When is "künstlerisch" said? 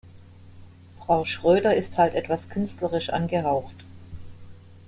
2.49-3.11